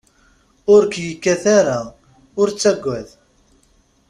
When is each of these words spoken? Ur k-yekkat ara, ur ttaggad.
Ur 0.73 0.83
k-yekkat 0.91 1.43
ara, 1.57 1.79
ur 2.39 2.47
ttaggad. 2.49 3.07